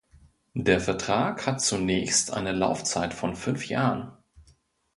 [0.55, 4.11] Der Vertrag hat zunächst eine Laufzeit von fünf Jahren.